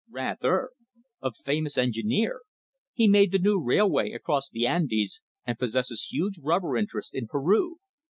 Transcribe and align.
"Rather! 0.09 0.71
A 1.21 1.31
famous 1.31 1.77
engineer. 1.77 2.41
He 2.91 3.07
made 3.07 3.31
the 3.31 3.37
new 3.37 3.63
railway 3.63 4.13
across 4.13 4.49
the 4.49 4.65
Andes, 4.65 5.21
and 5.45 5.59
possesses 5.59 6.07
huge 6.09 6.39
rubber 6.41 6.75
interests 6.75 7.13
in 7.13 7.27
Peru. 7.27 7.77